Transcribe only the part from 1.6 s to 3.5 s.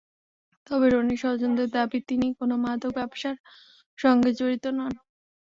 দাবি, তিনি কোনো মাদক ব্যবসার